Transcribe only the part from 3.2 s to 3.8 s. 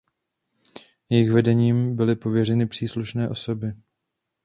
osoby.